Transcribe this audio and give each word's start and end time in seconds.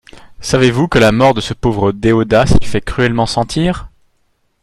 Savez-vous 0.39 0.87
que 0.87 0.97
la 0.97 1.11
mort 1.11 1.35
de 1.35 1.41
ce 1.41 1.53
pauvre 1.53 1.91
Déodat 1.91 2.47
s'y 2.47 2.57
fait 2.65 2.81
cruellement 2.81 3.27
sentir? 3.27 3.87